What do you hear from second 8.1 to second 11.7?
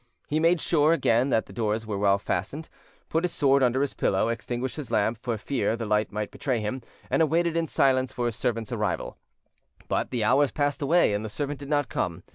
for his servant's arrival; but the hours passed away, and the servant did